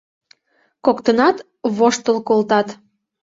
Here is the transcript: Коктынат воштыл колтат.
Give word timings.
Коктынат 0.85 1.37
воштыл 1.77 2.17
колтат. 2.27 2.67